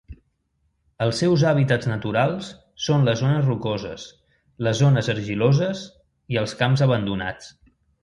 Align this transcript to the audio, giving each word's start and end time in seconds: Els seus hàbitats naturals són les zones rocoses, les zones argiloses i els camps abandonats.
Els 1.05 1.19
seus 1.23 1.43
hàbitats 1.49 1.89
naturals 1.91 2.49
són 2.87 3.05
les 3.09 3.21
zones 3.25 3.47
rocoses, 3.51 4.09
les 4.69 4.83
zones 4.87 5.13
argiloses 5.17 5.87
i 6.37 6.45
els 6.47 6.61
camps 6.65 6.89
abandonats. 6.91 7.59